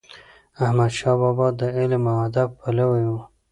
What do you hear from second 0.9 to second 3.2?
شاه بابا د علم او ادب پلوی و.